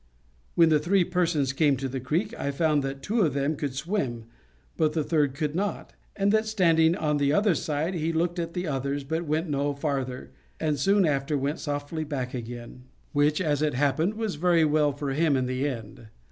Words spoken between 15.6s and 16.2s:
end.